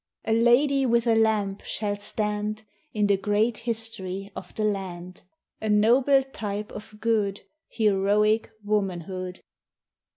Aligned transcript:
A 0.25 0.33
Lady 0.33 0.83
with 0.83 1.05
a 1.05 1.13
Lamp 1.13 1.61
shall 1.63 1.95
stand 1.95 2.63
In 2.91 3.05
the 3.05 3.17
great 3.17 3.59
history 3.59 4.31
of 4.35 4.55
the 4.55 4.63
land, 4.63 5.21
A 5.61 5.69
noble 5.69 6.23
type 6.23 6.71
of 6.71 6.95
good, 6.99 7.41
Heroic 7.69 8.49
womanhood. 8.63 9.41